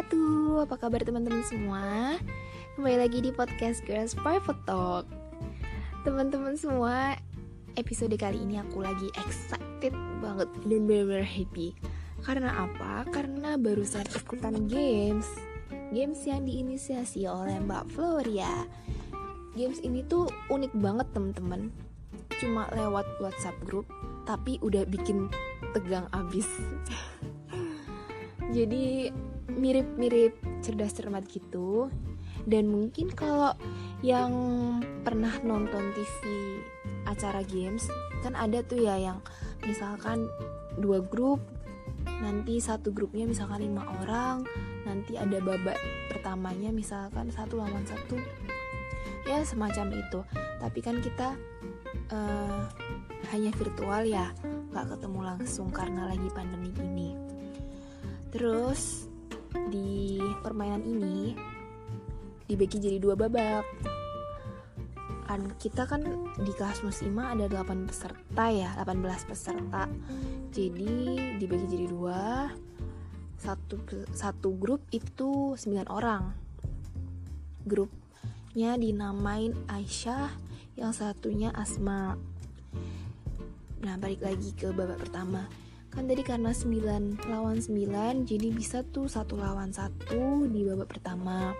wabarakatuh 0.00 0.64
Apa 0.64 0.76
kabar 0.80 1.04
teman-teman 1.04 1.44
semua? 1.44 2.16
Kembali 2.72 2.96
lagi 3.04 3.20
di 3.20 3.36
podcast 3.36 3.84
Girls 3.84 4.16
Private 4.16 4.64
Talk. 4.64 5.04
Teman-teman 6.08 6.56
semua 6.56 7.20
Episode 7.76 8.16
kali 8.16 8.40
ini 8.40 8.56
aku 8.56 8.80
lagi 8.80 9.12
excited 9.20 9.92
banget 10.24 10.48
Dan 10.64 10.88
bener-bener 10.88 11.20
happy. 11.20 11.76
Karena 12.24 12.64
apa? 12.64 13.04
Karena 13.12 13.60
barusan 13.60 14.08
ikutan 14.16 14.64
games. 14.72 15.28
Games 15.92 16.24
yang 16.24 16.48
diinisiasi 16.48 17.28
oleh 17.28 17.60
Mbak 17.60 17.92
Floria. 17.92 18.64
Games 19.52 19.84
ini 19.84 20.00
tuh 20.08 20.32
unik 20.48 20.80
banget 20.80 21.12
teman-teman. 21.12 21.68
Cuma 22.40 22.72
lewat 22.72 23.04
WhatsApp 23.20 23.60
group 23.68 23.84
Tapi 24.24 24.56
udah 24.64 24.88
bikin 24.88 25.28
tegang 25.76 26.08
abis. 26.16 26.48
Jadi 28.56 29.12
mirip-mirip 29.56 30.38
cerdas 30.62 30.94
cermat 30.94 31.26
gitu. 31.26 31.90
Dan 32.48 32.72
mungkin 32.72 33.12
kalau 33.12 33.52
yang 34.00 34.32
pernah 35.04 35.36
nonton 35.44 35.92
TV 35.92 36.20
acara 37.04 37.44
games 37.44 37.88
kan 38.24 38.36
ada 38.36 38.64
tuh 38.64 38.80
ya 38.80 38.96
yang 38.96 39.18
misalkan 39.64 40.28
dua 40.80 41.04
grup 41.04 41.40
nanti 42.20 42.60
satu 42.60 42.92
grupnya 42.92 43.28
misalkan 43.28 43.64
lima 43.64 43.84
orang 44.00 44.44
nanti 44.88 45.20
ada 45.20 45.36
babak 45.40 45.76
pertamanya 46.08 46.72
misalkan 46.72 47.28
satu 47.28 47.60
lawan 47.60 47.84
satu. 47.84 48.16
Ya 49.28 49.44
semacam 49.44 50.00
itu. 50.00 50.20
Tapi 50.32 50.78
kan 50.80 50.98
kita 51.04 51.36
uh, 52.12 52.64
hanya 53.30 53.52
virtual 53.54 54.02
ya 54.08 54.32
nggak 54.72 54.96
ketemu 54.96 55.20
langsung 55.22 55.68
karena 55.68 56.08
lagi 56.08 56.28
pandemi 56.32 56.72
ini. 56.80 57.10
Terus 58.32 59.09
di 59.70 60.18
permainan 60.42 60.82
ini 60.82 61.34
dibagi 62.50 62.82
jadi 62.82 62.98
dua 62.98 63.14
babak. 63.14 63.64
Kan 65.30 65.54
kita 65.62 65.86
kan 65.86 66.02
di 66.42 66.52
kelas 66.58 66.82
musima 66.82 67.30
ada 67.30 67.46
8 67.46 67.86
peserta 67.86 68.50
ya, 68.50 68.74
18 68.74 69.30
peserta. 69.30 69.86
Jadi 70.50 71.18
dibagi 71.38 71.66
jadi 71.70 71.86
dua. 71.86 72.50
Satu 73.38 73.78
satu 74.10 74.50
grup 74.58 74.82
itu 74.90 75.54
9 75.54 75.86
orang. 75.86 76.34
Grupnya 77.62 78.74
dinamain 78.74 79.54
Aisyah, 79.70 80.34
yang 80.74 80.90
satunya 80.90 81.54
Asma. 81.54 82.18
Nah, 83.80 83.94
balik 83.96 84.20
lagi 84.26 84.50
ke 84.52 84.74
babak 84.74 84.98
pertama 84.98 85.46
kan 85.90 86.06
tadi 86.06 86.22
karena 86.22 86.54
9 86.54 87.26
lawan 87.26 87.58
9 87.58 88.22
jadi 88.22 88.48
bisa 88.54 88.86
tuh 88.94 89.10
satu 89.10 89.34
lawan 89.34 89.74
satu 89.74 90.46
di 90.46 90.62
babak 90.62 90.98
pertama. 90.98 91.50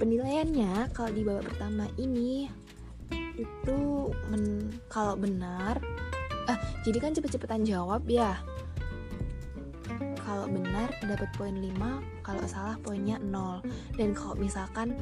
Penilaiannya 0.00 0.88
kalau 0.96 1.12
di 1.12 1.20
babak 1.20 1.52
pertama 1.52 1.84
ini 2.00 2.48
itu 3.36 3.80
men 4.32 4.72
kalau 4.88 5.16
benar 5.16 5.80
ah 6.48 6.58
jadi 6.84 6.98
kan 7.00 7.12
cepet-cepetan 7.12 7.68
jawab 7.68 8.00
ya. 8.08 8.40
Kalau 10.24 10.46
benar 10.48 10.88
dapat 11.04 11.28
poin 11.36 11.52
5 11.52 12.24
kalau 12.24 12.44
salah 12.48 12.80
poinnya 12.80 13.20
0 13.20 13.60
dan 14.00 14.16
kalau 14.16 14.38
misalkan 14.40 14.96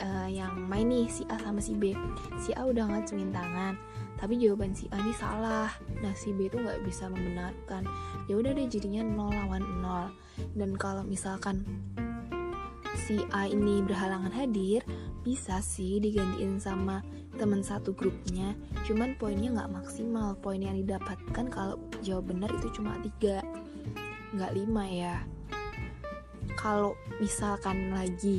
uh, 0.00 0.28
yang 0.30 0.54
main 0.66 0.88
nih 0.88 1.06
si 1.10 1.22
A 1.28 1.36
sama 1.42 1.60
si 1.60 1.76
B 1.76 1.92
si 2.40 2.54
A 2.56 2.66
udah 2.66 2.88
ngacungin 2.88 3.30
tangan 3.30 3.74
tapi 4.18 4.38
jawaban 4.38 4.72
si 4.72 4.86
A 4.94 4.98
ini 5.02 5.14
salah. 5.16 5.70
Nah 6.00 6.14
si 6.14 6.30
B 6.30 6.46
itu 6.46 6.56
nggak 6.58 6.86
bisa 6.86 7.10
membenarkan. 7.10 7.84
Ya 8.30 8.38
udah 8.38 8.54
deh 8.54 8.66
jadinya 8.70 9.02
0 9.02 9.30
lawan 9.30 9.62
0 9.82 10.58
dan 10.58 10.70
kalau 10.78 11.02
misalkan 11.02 11.66
si 13.04 13.18
A 13.34 13.50
ini 13.50 13.82
berhalangan 13.82 14.30
hadir 14.30 14.86
bisa 15.26 15.58
sih 15.60 15.98
digantiin 15.98 16.62
sama 16.62 17.02
teman 17.34 17.60
satu 17.60 17.90
grupnya. 17.92 18.54
Cuman 18.86 19.18
poinnya 19.18 19.50
nggak 19.50 19.72
maksimal. 19.82 20.38
Poin 20.38 20.62
yang 20.62 20.78
didapatkan 20.78 21.46
kalau 21.50 21.76
jawab 22.00 22.30
benar 22.30 22.50
itu 22.54 22.70
cuma 22.80 22.94
tiga 23.02 23.42
nggak 24.34 24.54
lima 24.54 24.84
ya. 24.86 25.16
Kalau 26.54 26.94
misalkan 27.18 27.92
lagi 27.92 28.38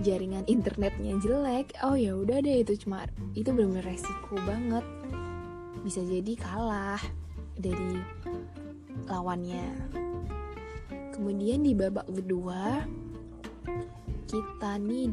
jaringan 0.00 0.48
internetnya 0.48 1.20
jelek 1.20 1.76
oh 1.84 1.92
ya 1.92 2.16
udah 2.16 2.40
deh 2.40 2.64
itu 2.64 2.80
cuma 2.80 3.04
itu 3.36 3.52
benar-benar 3.52 3.92
resiko 3.92 4.34
banget 4.48 4.80
bisa 5.82 6.00
jadi 6.02 6.32
kalah 6.38 7.02
dari 7.58 7.98
lawannya. 9.06 9.66
Kemudian 11.12 11.62
di 11.62 11.76
babak 11.76 12.08
kedua 12.08 12.86
kita 14.26 14.80
nih 14.80 15.12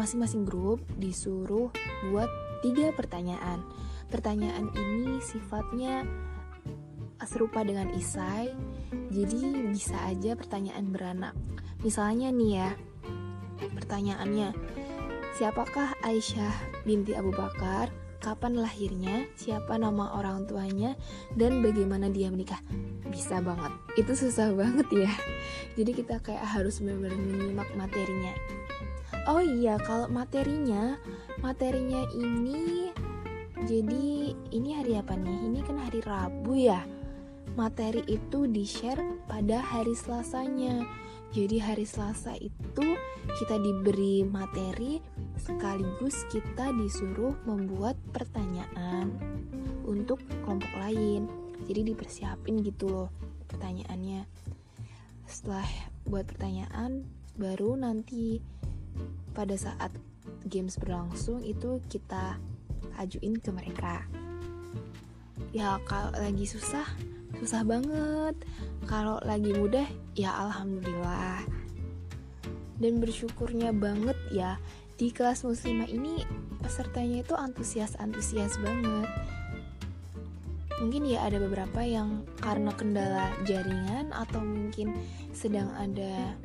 masing-masing 0.00 0.48
grup 0.48 0.80
disuruh 0.96 1.68
buat 2.08 2.30
tiga 2.64 2.90
pertanyaan. 2.96 3.60
Pertanyaan 4.08 4.70
ini 4.72 5.18
sifatnya 5.20 6.06
serupa 7.26 7.66
dengan 7.66 7.90
isai, 7.98 8.54
jadi 9.10 9.66
bisa 9.74 9.98
aja 10.06 10.38
pertanyaan 10.38 10.94
beranak. 10.94 11.34
Misalnya 11.82 12.30
nih 12.30 12.50
ya, 12.62 12.70
pertanyaannya, 13.74 14.54
siapakah 15.34 15.90
Aisyah 16.06 16.54
binti 16.86 17.18
Abu 17.18 17.34
Bakar? 17.34 17.90
Kapan 18.26 18.58
lahirnya, 18.58 19.30
siapa 19.38 19.78
nama 19.78 20.18
orang 20.18 20.50
tuanya, 20.50 20.98
dan 21.38 21.62
bagaimana 21.62 22.10
dia 22.10 22.26
menikah. 22.26 22.58
Bisa 23.06 23.38
banget. 23.38 23.70
Itu 23.94 24.18
susah 24.18 24.50
banget 24.50 24.90
ya. 24.90 25.12
Jadi 25.78 25.94
kita 25.94 26.18
kayak 26.18 26.42
harus 26.42 26.82
benar-benar 26.82 27.14
menyimak 27.14 27.70
materinya. 27.78 28.34
Oh 29.30 29.38
iya, 29.38 29.78
kalau 29.78 30.10
materinya, 30.10 30.98
materinya 31.38 32.02
ini 32.18 32.90
jadi 33.62 34.34
ini 34.50 34.68
hari 34.74 34.98
apa 34.98 35.14
nih? 35.14 35.38
Ini 35.46 35.58
kan 35.62 35.78
hari 35.78 36.02
Rabu 36.02 36.58
ya. 36.58 36.82
Materi 37.54 38.02
itu 38.10 38.50
di-share 38.50 39.00
pada 39.30 39.62
hari 39.62 39.94
Selasanya. 39.94 40.82
Jadi 41.36 41.60
hari 41.60 41.84
Selasa 41.84 42.32
itu 42.40 42.96
kita 43.36 43.60
diberi 43.60 44.24
materi 44.24 45.04
sekaligus 45.36 46.24
kita 46.32 46.72
disuruh 46.72 47.36
membuat 47.44 47.92
pertanyaan 48.08 49.12
untuk 49.84 50.16
kelompok 50.40 50.72
lain. 50.80 51.28
Jadi 51.68 51.92
dipersiapin 51.92 52.64
gitu 52.64 52.88
loh 52.88 53.08
pertanyaannya. 53.52 54.24
Setelah 55.28 55.68
buat 56.08 56.24
pertanyaan 56.24 57.04
baru 57.36 57.76
nanti 57.76 58.40
pada 59.36 59.60
saat 59.60 59.92
games 60.48 60.80
berlangsung 60.80 61.44
itu 61.44 61.84
kita 61.92 62.40
ajuin 62.96 63.36
ke 63.36 63.52
mereka. 63.52 64.08
Ya 65.52 65.76
kalau 65.84 66.16
lagi 66.16 66.48
susah 66.48 66.88
susah 67.36 67.60
banget 67.60 68.40
kalau 68.86 69.18
lagi 69.26 69.50
mudah 69.52 69.86
ya 70.14 70.30
alhamdulillah. 70.32 71.42
Dan 72.78 73.02
bersyukurnya 73.02 73.74
banget 73.74 74.16
ya 74.30 74.56
di 74.96 75.12
kelas 75.12 75.44
muslimah 75.44 75.90
ini 75.90 76.24
pesertanya 76.62 77.20
itu 77.26 77.34
antusias-antusias 77.36 78.56
banget. 78.62 79.10
Mungkin 80.76 81.08
ya 81.08 81.24
ada 81.24 81.40
beberapa 81.40 81.80
yang 81.80 82.24
karena 82.40 82.70
kendala 82.76 83.32
jaringan 83.48 84.12
atau 84.12 84.44
mungkin 84.44 84.92
sedang 85.32 85.72
ada 85.76 86.36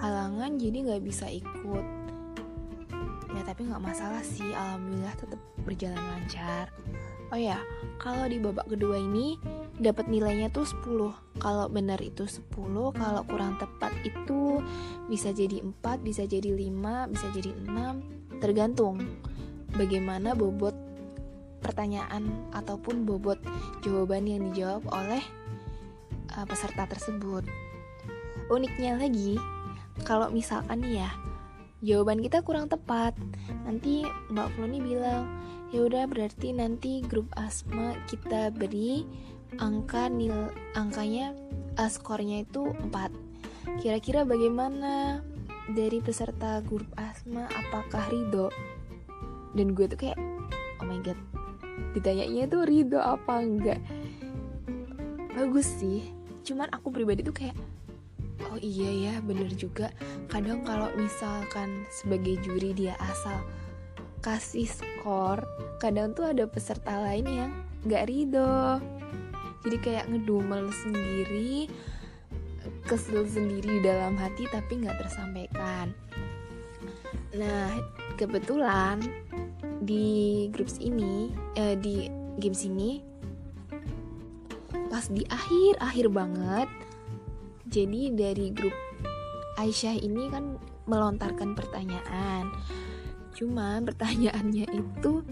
halangan 0.00 0.56
jadi 0.56 0.76
nggak 0.88 1.04
bisa 1.04 1.28
ikut. 1.28 1.84
Ya 3.34 3.42
tapi 3.44 3.68
nggak 3.68 3.82
masalah 3.82 4.24
sih. 4.24 4.50
Alhamdulillah 4.50 5.14
tetap 5.20 5.40
berjalan 5.68 6.00
lancar. 6.00 6.72
Oh 7.28 7.40
ya 7.40 7.60
kalau 8.00 8.24
di 8.24 8.40
babak 8.40 8.68
kedua 8.72 9.00
ini 9.00 9.36
dapat 9.82 10.06
nilainya 10.06 10.54
tuh 10.54 10.62
10 10.66 11.42
kalau 11.42 11.66
benar 11.66 11.98
itu 11.98 12.26
10 12.26 12.46
kalau 12.94 13.22
kurang 13.26 13.58
tepat 13.58 13.90
itu 14.06 14.62
bisa 15.10 15.34
jadi 15.34 15.62
4 15.62 16.06
bisa 16.06 16.22
jadi 16.30 16.46
5 16.54 17.10
bisa 17.10 17.26
jadi 17.34 17.50
6 17.58 18.38
tergantung 18.38 19.02
bagaimana 19.74 20.32
bobot 20.38 20.74
pertanyaan 21.64 22.28
ataupun 22.52 23.08
bobot 23.08 23.40
jawaban 23.80 24.28
yang 24.28 24.52
dijawab 24.52 24.84
oleh 24.92 25.24
uh, 26.36 26.44
peserta 26.44 26.84
tersebut. 26.84 27.48
Uniknya 28.52 29.00
lagi 29.00 29.40
kalau 30.04 30.28
misalkan 30.28 30.84
nih 30.84 31.06
ya 31.06 31.10
jawaban 31.80 32.20
kita 32.20 32.44
kurang 32.44 32.68
tepat 32.68 33.16
nanti 33.64 34.04
Mbak 34.28 34.48
Floni 34.54 34.78
bilang 34.84 35.24
ya 35.72 35.88
udah 35.88 36.04
berarti 36.04 36.52
nanti 36.52 37.00
grup 37.00 37.26
asma 37.40 37.96
kita 38.06 38.52
beri 38.52 39.08
angka 39.60 40.10
nil 40.10 40.50
angkanya 40.74 41.32
uh, 41.78 41.90
skornya 41.90 42.42
itu 42.42 42.70
4 42.92 43.80
kira-kira 43.80 44.22
bagaimana 44.22 45.24
dari 45.72 46.04
peserta 46.04 46.60
grup 46.60 46.88
asma? 47.00 47.48
Apakah 47.48 48.04
ridho 48.12 48.52
dan 49.56 49.72
gue 49.72 49.86
tuh 49.88 49.96
kayak 49.96 50.18
oh 50.82 50.86
my 50.86 51.00
god 51.00 51.16
ditanyanya 51.96 52.50
tuh 52.50 52.66
ridho 52.66 53.00
apa 53.00 53.40
enggak? 53.40 53.80
Bagus 55.34 55.66
sih 55.80 56.12
cuman 56.44 56.68
aku 56.68 56.92
pribadi 56.92 57.24
tuh 57.24 57.32
kayak 57.32 57.56
oh 58.52 58.60
iya 58.60 58.90
ya 59.10 59.14
bener 59.24 59.48
juga. 59.56 59.88
Kadang 60.28 60.66
kalau 60.68 60.92
misalkan 60.98 61.88
sebagai 61.88 62.36
juri 62.44 62.76
dia 62.76 62.94
asal 63.00 63.40
kasih 64.24 64.64
skor 64.64 65.44
kadang 65.84 66.16
tuh 66.16 66.32
ada 66.32 66.48
peserta 66.48 66.96
lain 66.96 67.28
yang 67.28 67.52
gak 67.84 68.08
ridho 68.08 68.80
jadi 69.64 69.76
kayak 69.80 70.06
ngedumel 70.12 70.68
sendiri 70.70 71.66
kesel 72.84 73.24
sendiri 73.24 73.80
di 73.80 73.82
dalam 73.84 74.16
hati 74.16 74.44
tapi 74.48 74.84
nggak 74.84 75.00
tersampaikan. 75.00 75.92
Nah 77.36 77.72
kebetulan 78.20 79.00
di 79.80 80.46
grup 80.52 80.68
ini 80.80 81.32
eh, 81.56 81.76
di 81.76 82.08
games 82.40 82.64
ini 82.68 83.00
pas 84.88 85.10
di 85.10 85.26
akhir 85.26 85.80
akhir 85.82 86.06
banget 86.12 86.68
jadi 87.66 88.14
dari 88.14 88.54
grup 88.54 88.76
Aisyah 89.54 89.98
ini 90.02 90.30
kan 90.34 90.58
melontarkan 90.90 91.54
pertanyaan. 91.54 92.50
Cuma 93.34 93.78
pertanyaannya 93.82 94.66
itu 94.70 95.22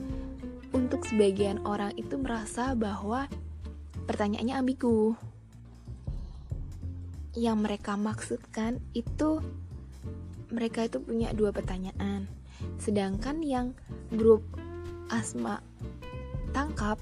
untuk 0.73 1.05
sebagian 1.05 1.63
orang 1.67 1.93
itu 1.99 2.17
merasa 2.17 2.73
bahwa 2.73 3.27
pertanyaannya 4.07 4.55
ambigu. 4.59 5.15
Yang 7.33 7.57
mereka 7.65 7.97
maksudkan 7.97 8.83
itu 8.93 9.41
mereka 10.53 10.85
itu 10.85 11.01
punya 11.01 11.33
dua 11.33 11.51
pertanyaan. 11.51 12.29
Sedangkan 12.77 13.41
yang 13.41 13.73
grup 14.13 14.45
Asma 15.09 15.61
tangkap 16.53 17.01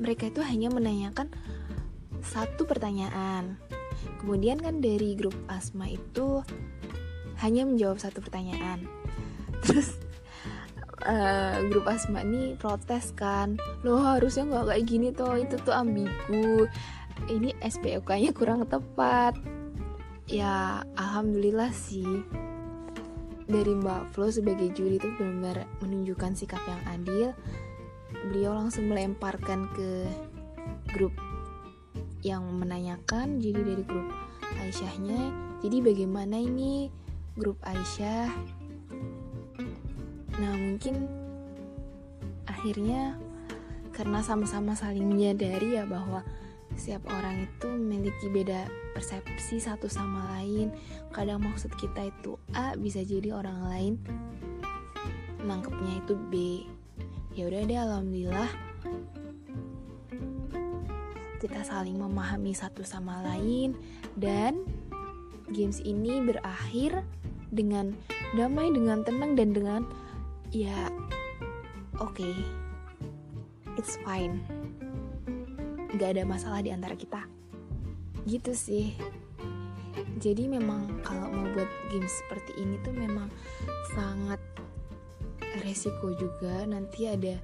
mereka 0.00 0.28
itu 0.28 0.40
hanya 0.40 0.72
menanyakan 0.72 1.28
satu 2.24 2.64
pertanyaan. 2.64 3.60
Kemudian 4.20 4.60
kan 4.60 4.80
dari 4.80 5.12
grup 5.14 5.36
Asma 5.48 5.88
itu 5.88 6.40
hanya 7.44 7.68
menjawab 7.68 8.00
satu 8.00 8.24
pertanyaan. 8.24 8.88
Terus 9.64 10.05
uh, 11.06 11.62
grup 11.70 11.86
Asma 11.86 12.26
ini 12.26 12.58
protes 12.58 13.14
kan. 13.14 13.56
Lo 13.86 14.02
harusnya 14.02 14.44
nggak 14.44 14.66
kayak 14.74 14.84
gini 14.84 15.08
tuh 15.14 15.38
itu 15.38 15.56
tuh 15.62 15.72
ambigu. 15.72 16.66
Ini 17.30 17.56
SPOK 17.62 18.10
nya 18.20 18.30
kurang 18.34 18.66
tepat. 18.66 19.38
Ya 20.26 20.82
alhamdulillah 20.98 21.70
sih. 21.70 22.26
Dari 23.46 23.72
Mbak 23.78 24.10
Flo 24.10 24.26
sebagai 24.26 24.74
juri 24.74 24.98
itu 24.98 25.06
benar-benar 25.14 25.70
menunjukkan 25.78 26.34
sikap 26.34 26.60
yang 26.66 26.82
adil. 26.90 27.28
Beliau 28.26 28.58
langsung 28.58 28.90
melemparkan 28.90 29.70
ke 29.70 30.10
grup 30.90 31.14
yang 32.26 32.42
menanyakan 32.58 33.38
jadi 33.38 33.62
dari 33.62 33.84
grup 33.86 34.10
Aisyahnya. 34.58 35.30
Jadi 35.62 35.78
bagaimana 35.78 36.42
ini 36.42 36.90
grup 37.38 37.62
Aisyah 37.62 38.55
nah 40.36 40.52
mungkin 40.52 41.08
akhirnya 42.44 43.16
karena 43.96 44.20
sama-sama 44.20 44.76
saling 44.76 45.08
menyadari 45.08 45.80
ya 45.80 45.88
bahwa 45.88 46.20
setiap 46.76 47.08
orang 47.08 47.48
itu 47.48 47.66
memiliki 47.72 48.28
beda 48.28 48.68
persepsi 48.92 49.56
satu 49.56 49.88
sama 49.88 50.36
lain. 50.36 50.68
Kadang 51.08 51.40
maksud 51.40 51.72
kita 51.80 52.12
itu 52.12 52.36
A 52.52 52.76
bisa 52.76 53.00
jadi 53.00 53.32
orang 53.32 53.58
lain 53.72 53.94
nangkepnya 55.46 56.04
itu 56.04 56.14
B. 56.28 56.34
Ya 57.32 57.48
udah 57.48 57.62
deh 57.64 57.78
alhamdulillah 57.80 58.50
kita 61.40 61.60
saling 61.62 61.96
memahami 61.96 62.52
satu 62.52 62.84
sama 62.84 63.24
lain. 63.24 63.72
Dan 64.12 64.66
games 65.54 65.80
ini 65.80 66.20
berakhir 66.20 67.00
dengan 67.48 67.94
damai 68.34 68.74
dengan 68.74 69.06
tenang 69.06 69.38
dan 69.38 69.54
dengan 69.54 69.82
ya 70.50 70.90
oke. 71.98 72.14
Okay, 72.16 72.36
it's 73.80 73.96
fine. 74.04 74.40
Gak 75.96 76.16
ada 76.18 76.28
masalah 76.28 76.60
di 76.60 76.72
antara 76.72 76.92
kita. 76.92 77.24
Gitu 78.28 78.52
sih. 78.52 78.92
Jadi 80.16 80.48
memang 80.48 81.00
kalau 81.04 81.28
mau 81.28 81.46
buat 81.52 81.68
game 81.92 82.08
seperti 82.08 82.56
ini 82.60 82.76
tuh 82.84 82.92
memang 82.92 83.28
sangat 83.92 84.40
resiko 85.64 86.12
juga. 86.16 86.64
Nanti 86.68 87.08
ada 87.08 87.36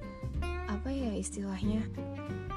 apa 0.69 0.89
ya 0.89 1.13
istilahnya 1.17 1.85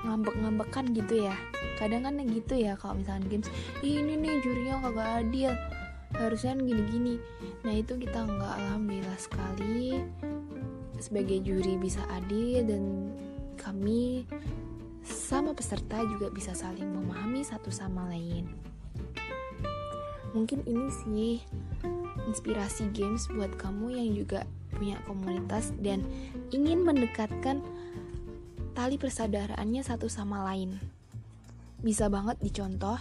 ngambek-ngambekan 0.05 0.93
gitu 0.93 1.29
ya. 1.29 1.37
Kadang 1.77 2.09
kan 2.09 2.21
gitu 2.25 2.57
ya 2.57 2.77
kalau 2.77 3.01
misalnya 3.01 3.29
games 3.29 3.49
ini 3.85 4.17
nih 4.17 4.41
jurinya 4.45 4.85
kagak 4.85 5.09
adil. 5.25 5.53
Harusnya 6.17 6.57
gini-gini. 6.57 7.21
Nah 7.65 7.77
itu 7.77 7.97
kita 8.01 8.25
nggak 8.25 8.53
alhamdulillah 8.57 9.21
sekali 9.21 10.01
sebagai 10.99 11.41
juri 11.45 11.77
bisa 11.77 12.01
adil 12.13 12.65
dan 12.65 12.83
kami 13.57 14.25
sama 15.07 15.55
peserta 15.55 16.03
juga 16.07 16.29
bisa 16.33 16.53
saling 16.53 16.87
memahami 16.87 17.47
satu 17.47 17.71
sama 17.71 18.11
lain 18.11 18.49
mungkin 20.37 20.61
ini 20.69 20.89
sih 20.93 21.35
inspirasi 22.29 22.93
games 22.93 23.25
buat 23.33 23.57
kamu 23.57 23.97
yang 23.97 24.11
juga 24.13 24.45
punya 24.77 25.01
komunitas 25.09 25.73
dan 25.81 26.05
ingin 26.53 26.85
mendekatkan 26.85 27.65
tali 28.77 29.01
persaudaraannya 29.01 29.81
satu 29.81 30.13
sama 30.13 30.45
lain. 30.53 30.77
Bisa 31.81 32.13
banget 32.13 32.37
dicontoh 32.45 33.01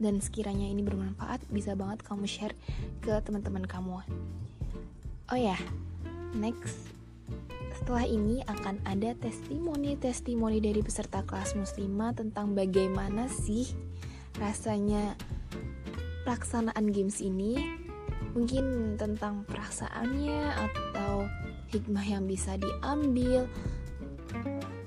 dan 0.00 0.18
sekiranya 0.24 0.66
ini 0.66 0.80
bermanfaat 0.80 1.44
bisa 1.52 1.76
banget 1.76 2.00
kamu 2.00 2.24
share 2.24 2.56
ke 3.04 3.12
teman-teman 3.20 3.68
kamu. 3.68 4.00
Oh 5.28 5.38
ya, 5.38 5.60
next 6.34 6.92
setelah 7.82 8.06
ini 8.06 8.46
akan 8.46 8.78
ada 8.86 9.10
testimoni-testimoni 9.18 10.62
dari 10.62 10.86
peserta 10.86 11.26
kelas 11.26 11.58
muslimah 11.58 12.14
tentang 12.14 12.54
bagaimana 12.54 13.26
sih 13.26 13.74
rasanya 14.38 15.18
pelaksanaan 16.22 16.94
games 16.94 17.18
ini. 17.18 17.58
Mungkin 18.38 18.96
tentang 18.96 19.44
perasaannya 19.44 20.40
atau 20.56 21.26
hikmah 21.74 22.06
yang 22.06 22.24
bisa 22.24 22.56
diambil 22.56 23.44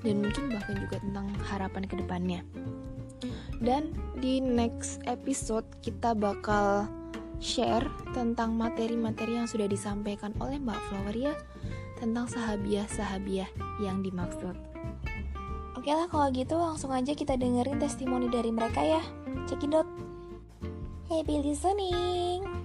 dan 0.02 0.16
mungkin 0.24 0.50
bahkan 0.50 0.76
juga 0.80 0.96
tentang 0.98 1.26
harapan 1.46 1.82
ke 1.86 1.94
depannya. 2.00 2.40
Dan 3.60 3.92
di 4.18 4.40
next 4.40 5.04
episode 5.04 5.68
kita 5.84 6.16
bakal 6.16 6.90
share 7.38 7.86
tentang 8.16 8.56
materi-materi 8.56 9.36
yang 9.36 9.48
sudah 9.48 9.68
disampaikan 9.68 10.32
oleh 10.40 10.56
Mbak 10.56 10.80
Flower 10.88 11.16
ya 11.16 11.34
tentang 12.00 12.28
sahabiah-sahabiah 12.28 13.48
yang 13.80 14.00
dimaksud. 14.00 14.56
Oke 15.76 15.90
lah 15.92 16.08
kalau 16.10 16.32
gitu 16.32 16.56
langsung 16.56 16.90
aja 16.90 17.14
kita 17.14 17.38
dengerin 17.38 17.78
testimoni 17.78 18.26
dari 18.26 18.50
mereka 18.50 18.82
ya. 18.82 19.02
Cekidot. 19.46 19.86
Happy 21.06 21.38
listening. 21.38 22.55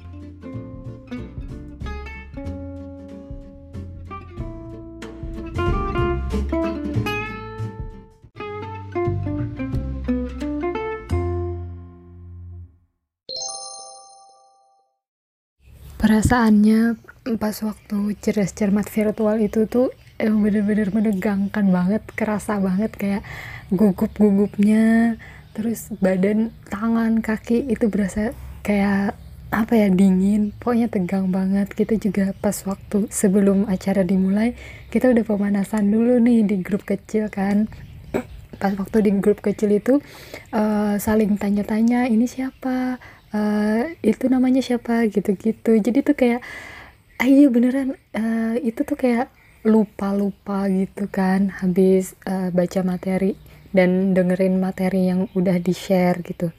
Perasaannya 16.02 16.98
pas 17.38 17.54
waktu 17.62 18.18
cerdas 18.18 18.58
cermat 18.58 18.90
virtual 18.90 19.38
itu 19.38 19.70
tuh 19.70 19.94
emang 20.18 20.50
bener-bener 20.50 20.90
menegangkan 20.90 21.70
banget 21.70 22.02
kerasa 22.18 22.58
banget 22.58 22.90
kayak 22.98 23.22
gugup-gugupnya 23.70 25.16
terus 25.54 25.94
badan 26.02 26.50
tangan 26.74 27.22
kaki 27.22 27.70
itu 27.70 27.86
berasa 27.94 28.34
kayak 28.66 29.14
apa 29.52 29.76
ya 29.76 29.92
dingin 29.92 30.56
pokoknya 30.56 30.88
tegang 30.88 31.28
banget. 31.28 31.68
Kita 31.76 32.00
juga 32.00 32.32
pas 32.40 32.56
waktu 32.64 33.12
sebelum 33.12 33.68
acara 33.68 34.02
dimulai 34.08 34.56
kita 34.88 35.12
udah 35.12 35.28
pemanasan 35.28 35.92
dulu 35.92 36.24
nih 36.24 36.48
di 36.48 36.64
grup 36.64 36.88
kecil 36.88 37.28
kan. 37.28 37.68
Pas 38.56 38.72
waktu 38.80 39.04
di 39.04 39.12
grup 39.20 39.44
kecil 39.44 39.76
itu 39.76 40.00
uh, 40.56 40.96
saling 40.96 41.36
tanya-tanya 41.36 42.08
ini 42.08 42.32
siapa 42.32 42.96
uh, 43.36 43.84
itu 44.04 44.26
namanya 44.28 44.62
siapa? 44.64 45.08
gitu-gitu. 45.08 45.80
Jadi 45.80 46.00
tuh 46.04 46.16
kayak 46.16 46.42
ayo 47.22 47.48
ah, 47.48 47.52
beneran 47.54 47.90
uh, 48.18 48.56
itu 48.62 48.82
tuh 48.82 48.98
kayak 48.98 49.30
lupa-lupa 49.62 50.66
gitu 50.74 51.06
kan 51.06 51.54
habis 51.62 52.18
uh, 52.26 52.50
baca 52.50 52.82
materi 52.82 53.38
dan 53.70 54.18
dengerin 54.18 54.58
materi 54.58 55.06
yang 55.06 55.30
udah 55.38 55.62
di 55.62 55.74
share 55.74 56.20
gitu. 56.26 56.50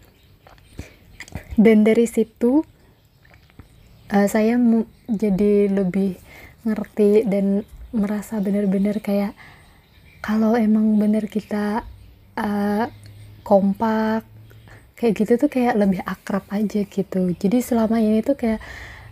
Dan 1.59 1.83
dari 1.83 2.07
situ 2.07 2.63
uh, 4.15 4.27
saya 4.31 4.55
jadi 5.11 5.67
lebih 5.69 6.17
ngerti 6.63 7.27
dan 7.27 7.67
merasa 7.91 8.39
bener-bener 8.39 9.03
kayak 9.03 9.35
kalau 10.23 10.55
emang 10.55 10.97
bener 10.97 11.27
kita 11.27 11.83
uh, 12.39 12.87
kompak 13.43 14.23
kayak 15.03 15.19
gitu 15.19 15.35
tuh 15.35 15.51
kayak 15.51 15.75
lebih 15.75 15.99
akrab 16.07 16.47
aja 16.55 16.87
gitu. 16.87 17.35
Jadi 17.35 17.59
selama 17.59 17.99
ini 17.99 18.23
tuh 18.23 18.39
kayak 18.39 18.63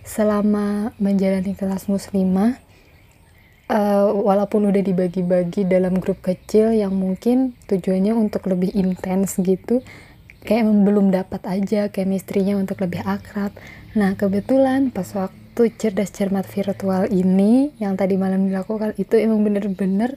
selama 0.07 0.95
menjalani 1.03 1.59
kelas 1.59 1.91
muslimah 1.91 2.55
uh, 3.67 4.15
walaupun 4.15 4.71
udah 4.71 4.87
dibagi-bagi 4.87 5.67
dalam 5.67 5.99
grup 5.99 6.23
kecil 6.23 6.71
yang 6.71 6.95
mungkin 6.95 7.59
tujuannya 7.67 8.15
untuk 8.15 8.47
lebih 8.47 8.71
intens 8.79 9.35
gitu 9.43 9.83
kayak 10.47 10.63
belum 10.63 11.11
dapat 11.11 11.43
aja 11.51 11.91
chemistry-nya 11.91 12.55
untuk 12.55 12.81
lebih 12.81 13.03
akrab. 13.03 13.51
Nah 13.99 14.15
kebetulan 14.15 14.95
pas 14.95 15.11
waktu 15.13 15.75
cerdas 15.75 16.15
cermat 16.15 16.47
virtual 16.47 17.11
ini 17.11 17.75
yang 17.83 17.99
tadi 17.99 18.15
malam 18.15 18.47
dilakukan 18.47 18.95
itu 18.95 19.19
emang 19.19 19.43
bener-bener 19.43 20.17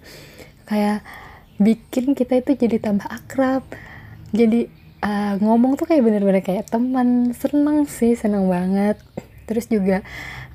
kayak 0.70 1.02
bikin 1.58 2.16
kita 2.16 2.40
itu 2.46 2.56
jadi 2.56 2.78
tambah 2.78 3.10
akrab. 3.10 3.66
Jadi 4.32 4.83
uh, 5.04 5.34
ngomong 5.44 5.76
tuh 5.76 5.86
kayak 5.86 6.02
bener-bener 6.08 6.40
kayak 6.40 6.72
teman 6.72 7.36
seneng 7.36 7.86
sih 7.86 8.16
seneng 8.16 8.48
banget. 8.48 8.98
Terus 9.44 9.68
juga 9.68 10.02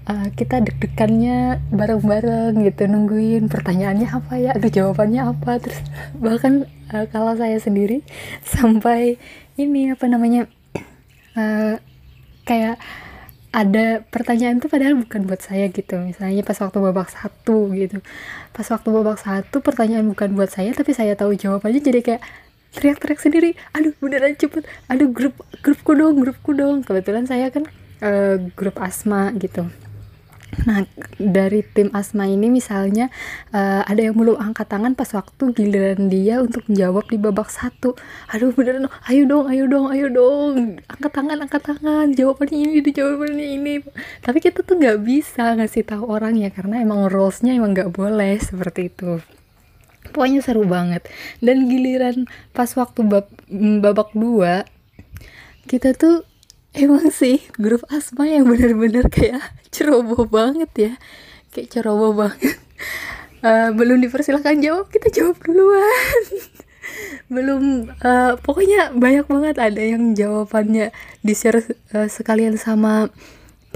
uh, 0.09 0.29
kita 0.33 0.65
deg-degannya 0.65 1.61
bareng-bareng 1.69 2.57
gitu 2.65 2.89
nungguin 2.89 3.53
pertanyaannya 3.53 4.09
apa 4.09 4.35
ya 4.41 4.51
aduh 4.57 4.73
jawabannya 4.73 5.23
apa. 5.29 5.61
Terus 5.61 5.81
bahkan 6.17 6.65
uh, 6.91 7.07
kalau 7.13 7.37
saya 7.37 7.61
sendiri 7.61 8.01
sampai 8.57 9.21
ini 9.61 9.93
apa 9.93 10.09
namanya 10.09 10.49
uh, 11.37 11.77
kayak 12.49 12.81
ada 13.49 14.05
pertanyaan 14.13 14.61
tuh 14.61 14.69
padahal 14.69 14.97
bukan 14.97 15.25
buat 15.25 15.41
saya 15.41 15.69
gitu. 15.73 16.01
Misalnya 16.01 16.45
pas 16.45 16.57
waktu 16.61 16.79
babak 16.81 17.09
satu 17.13 17.73
gitu. 17.77 18.01
Pas 18.53 18.67
waktu 18.69 18.89
babak 18.93 19.21
satu 19.21 19.61
pertanyaan 19.65 20.09
bukan 20.09 20.37
buat 20.37 20.53
saya 20.53 20.73
tapi 20.77 20.93
saya 20.93 21.17
tahu 21.17 21.37
jawabannya 21.37 21.81
jadi 21.81 22.01
kayak 22.05 22.23
teriak-teriak 22.75 23.21
sendiri. 23.21 23.51
Aduh 23.73 23.95
beneran 24.01 24.37
cepet. 24.37 24.65
Aduh 24.91 25.09
grup 25.13 25.37
grupku 25.65 25.93
dong 25.97 26.21
grupku 26.21 26.51
dong. 26.53 26.85
Kebetulan 26.85 27.25
saya 27.25 27.49
kan 27.49 27.65
uh, 28.03 28.37
grup 28.57 28.77
asma 28.81 29.33
gitu. 29.37 29.69
Nah, 30.67 30.83
dari 31.21 31.61
tim 31.63 31.93
Asma 31.93 32.25
ini 32.27 32.51
misalnya 32.51 33.13
uh, 33.53 33.85
ada 33.85 34.01
yang 34.01 34.17
belum 34.17 34.41
angkat 34.41 34.67
tangan 34.67 34.97
pas 34.97 35.07
waktu 35.15 35.55
giliran 35.55 36.09
dia 36.11 36.43
untuk 36.43 36.67
menjawab 36.67 37.05
di 37.07 37.21
babak 37.21 37.53
satu. 37.53 37.95
Aduh 38.33 38.51
beneran, 38.57 38.91
ayo 39.07 39.23
dong, 39.29 39.47
ayo 39.47 39.69
dong, 39.71 39.87
ayo 39.93 40.09
dong, 40.11 40.81
angkat 40.89 41.13
tangan, 41.13 41.39
angkat 41.45 41.63
tangan, 41.63 42.07
jawabannya 42.17 42.81
ini, 42.81 42.91
jawabannya 42.91 43.47
ini. 43.61 43.75
Tapi 44.25 44.39
kita 44.41 44.65
tuh 44.65 44.81
nggak 44.81 44.99
bisa 45.05 45.55
ngasih 45.55 45.85
tahu 45.87 46.09
orang 46.09 46.35
ya 46.41 46.51
karena 46.51 46.83
emang 46.83 47.07
rulesnya 47.07 47.55
emang 47.55 47.77
nggak 47.77 47.93
boleh 47.93 48.41
seperti 48.41 48.91
itu 48.91 49.23
pokoknya 50.11 50.41
seru 50.41 50.65
banget. 50.65 51.07
Dan 51.39 51.69
giliran 51.69 52.27
pas 52.57 52.69
waktu 52.75 53.05
bab, 53.05 53.27
babak 53.83 54.13
dua 54.17 54.65
kita 55.69 55.93
tuh 55.93 56.25
emang 56.73 57.13
sih 57.13 57.45
grup 57.61 57.85
asma 57.93 58.25
yang 58.25 58.49
bener-bener 58.49 59.05
kayak 59.13 59.45
ceroboh 59.75 60.25
banget 60.25 60.71
ya. 60.75 60.93
Kayak 61.53 61.69
ceroboh 61.77 62.17
banget. 62.17 62.57
Uh, 63.45 63.71
belum 63.79 64.01
dipersilahkan 64.01 64.59
jawab 64.65 64.89
kita 64.89 65.13
jawab 65.13 65.37
duluan. 65.45 66.25
Belum 67.29 67.93
uh, 68.01 68.41
pokoknya 68.41 68.97
banyak 68.97 69.29
banget 69.29 69.57
ada 69.61 69.83
yang 69.85 70.17
jawabannya 70.17 70.89
di 71.21 71.33
share 71.37 71.61
uh, 71.93 72.09
sekalian 72.09 72.57
sama 72.57 73.13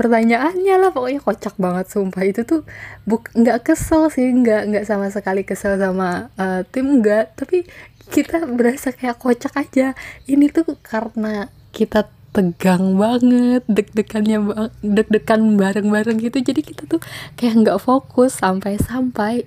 pertanyaannya 0.03 0.75
lah. 0.83 0.91
Pokoknya 0.91 1.23
kocak 1.23 1.55
banget 1.63 1.87
sumpah. 1.95 2.27
Itu 2.27 2.43
tuh 2.43 2.67
buk 3.07 3.31
nggak 3.39 3.71
kesel 3.71 4.11
sih. 4.11 4.27
Nggak 4.27 4.75
nggak 4.75 4.85
sama 4.91 5.07
sekali 5.15 5.47
kesel 5.47 5.79
sama 5.79 6.35
uh, 6.35 6.67
tim 6.67 6.99
nggak. 6.99 7.39
Tapi 7.39 7.63
kita 8.11 8.43
berasa 8.51 8.91
kayak 8.91 9.23
kocak 9.23 9.55
aja. 9.55 9.95
Ini 10.27 10.51
tuh 10.51 10.75
karena 10.83 11.47
kita 11.71 12.11
tegang 12.33 12.97
banget 12.97 13.61
deg-degannya 13.69 14.43
deg-degan 14.83 15.55
bareng-bareng 15.55 16.19
gitu. 16.19 16.43
Jadi 16.43 16.61
kita 16.67 16.91
tuh 16.91 16.99
kayak 17.39 17.63
nggak 17.63 17.79
fokus 17.79 18.43
sampai-sampai. 18.43 19.47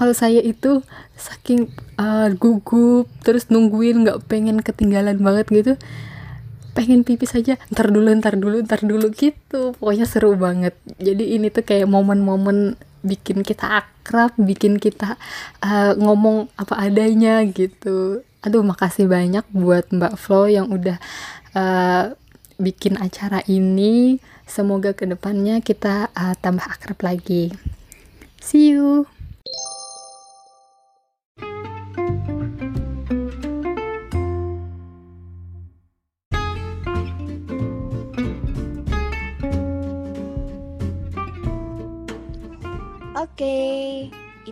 Kalau 0.00 0.16
saya 0.16 0.40
itu 0.40 0.80
saking 1.20 1.68
uh, 2.00 2.32
gugup 2.32 3.04
terus 3.20 3.52
nungguin 3.52 4.08
nggak 4.08 4.24
pengen 4.24 4.64
ketinggalan 4.64 5.20
banget 5.20 5.46
gitu 5.52 5.72
pengen 6.72 7.02
pipis 7.02 7.34
aja 7.36 7.58
ntar 7.72 7.90
dulu 7.90 8.10
ntar 8.18 8.38
dulu 8.38 8.62
ntar 8.64 8.80
dulu 8.82 9.10
gitu. 9.12 9.76
Pokoknya 9.76 10.06
seru 10.06 10.34
banget. 10.34 10.74
Jadi 10.98 11.36
ini 11.36 11.50
tuh 11.50 11.66
kayak 11.66 11.90
momen-momen 11.90 12.78
bikin 13.00 13.40
kita 13.40 13.80
akrab 13.80 14.36
bikin 14.36 14.76
kita 14.76 15.16
uh, 15.64 15.92
ngomong 15.96 16.52
apa 16.56 16.74
adanya 16.78 17.42
gitu. 17.48 18.24
Aduh 18.40 18.64
makasih 18.64 19.08
banyak 19.08 19.44
buat 19.52 19.88
Mbak 19.92 20.14
Flo 20.16 20.48
yang 20.48 20.72
udah 20.72 20.96
uh, 21.56 22.14
bikin 22.56 22.96
acara 23.00 23.44
ini. 23.48 24.20
Semoga 24.50 24.92
ke 24.96 25.06
depannya 25.06 25.62
kita 25.62 26.10
uh, 26.10 26.34
tambah 26.40 26.66
akrab 26.66 26.98
lagi. 27.06 27.54
See 28.40 28.74
you 28.74 29.19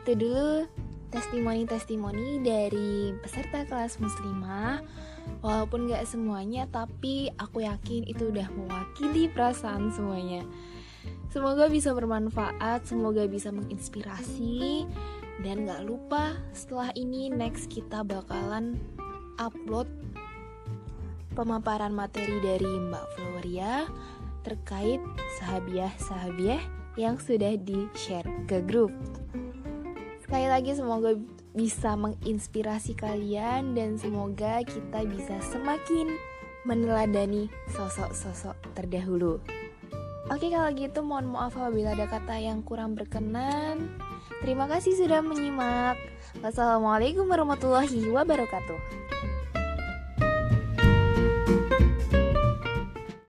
itu 0.08 0.24
dulu 0.24 0.64
testimoni-testimoni 1.12 2.40
dari 2.40 3.12
peserta 3.20 3.68
kelas 3.68 4.00
muslimah. 4.00 4.80
Walaupun 5.44 5.92
gak 5.92 6.08
semuanya, 6.08 6.64
tapi 6.64 7.28
aku 7.36 7.60
yakin 7.60 8.08
itu 8.08 8.32
udah 8.32 8.48
mewakili 8.48 9.28
perasaan 9.28 9.92
semuanya. 9.92 10.48
Semoga 11.28 11.68
bisa 11.68 11.92
bermanfaat, 11.92 12.88
semoga 12.88 13.28
bisa 13.28 13.52
menginspirasi, 13.52 14.88
dan 15.44 15.68
gak 15.68 15.84
lupa 15.84 16.32
setelah 16.56 16.88
ini 16.96 17.28
next 17.28 17.68
kita 17.68 18.00
bakalan 18.00 18.80
upload 19.36 19.92
pemaparan 21.36 21.92
materi 21.92 22.40
dari 22.40 22.64
Mbak 22.64 23.06
Floria 23.12 23.84
terkait 24.40 25.04
sahabiah-sahabiah 25.36 26.64
yang 26.96 27.20
sudah 27.20 27.60
di-share 27.60 28.24
ke 28.48 28.64
grup. 28.64 28.88
Sekali 30.28 30.44
lagi 30.44 30.76
semoga 30.76 31.16
bisa 31.56 31.96
menginspirasi 31.96 32.92
kalian 32.92 33.72
dan 33.72 33.96
semoga 33.96 34.60
kita 34.60 35.08
bisa 35.08 35.40
semakin 35.40 36.12
meneladani 36.68 37.48
sosok-sosok 37.72 38.52
terdahulu. 38.76 39.40
Oke 40.28 40.52
kalau 40.52 40.68
gitu 40.76 41.00
mohon 41.00 41.32
maaf 41.32 41.56
apabila 41.56 41.96
ada 41.96 42.04
kata 42.04 42.36
yang 42.44 42.60
kurang 42.60 42.92
berkenan. 42.92 43.88
Terima 44.44 44.68
kasih 44.68 45.00
sudah 45.00 45.24
menyimak. 45.24 45.96
Wassalamualaikum 46.44 47.24
warahmatullahi 47.24 48.12
wabarakatuh. 48.12 49.07